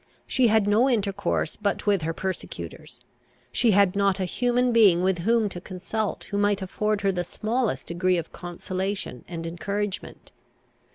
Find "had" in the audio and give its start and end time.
0.47-0.65, 3.69-3.95